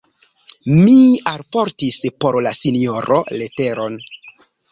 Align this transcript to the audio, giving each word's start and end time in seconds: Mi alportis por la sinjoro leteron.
Mi 0.77 0.95
alportis 1.31 1.99
por 2.25 2.39
la 2.47 2.55
sinjoro 2.61 3.21
leteron. 3.43 4.01